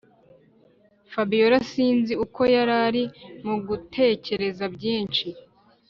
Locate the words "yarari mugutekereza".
2.55-4.65